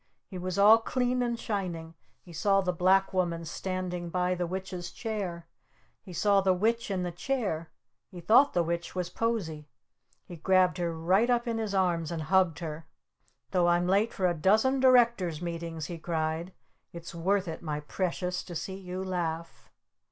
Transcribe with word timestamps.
He 0.25 0.39
was 0.39 0.57
all 0.57 0.79
clean 0.79 1.21
and 1.21 1.39
shining! 1.39 1.93
He 2.23 2.33
saw 2.33 2.61
the 2.61 2.73
Black 2.73 3.13
Woman 3.13 3.45
standing 3.45 4.09
by 4.09 4.33
the 4.33 4.47
Witch's 4.47 4.89
chair! 4.89 5.47
He 6.01 6.11
saw 6.11 6.41
the 6.41 6.55
Witch 6.55 6.89
in 6.89 7.03
the 7.03 7.11
chair! 7.11 7.69
He 8.09 8.19
thought 8.19 8.53
the 8.53 8.63
Witch 8.63 8.95
was 8.95 9.11
Posie! 9.11 9.67
He 10.25 10.37
grabbed 10.37 10.79
her 10.79 10.91
right 10.97 11.29
up 11.29 11.47
in 11.47 11.59
his 11.59 11.75
arms 11.75 12.09
and 12.11 12.23
hugged 12.23 12.57
her! 12.57 12.87
"Though 13.51 13.67
I'm 13.67 13.85
late 13.85 14.11
for 14.11 14.25
a 14.25 14.33
dozen 14.33 14.79
Directors' 14.79 15.39
Meetings," 15.39 15.85
he 15.85 15.99
cried, 15.99 16.51
"it's 16.91 17.13
worth 17.13 17.47
it, 17.47 17.61
my 17.61 17.81
Precious, 17.81 18.41
to 18.45 18.55
see 18.55 18.77
you 18.79 19.03
laugh!" 19.03 19.69